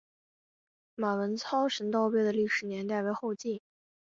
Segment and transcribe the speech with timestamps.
[0.95, 3.61] 马文操神道碑的历史年代为后晋。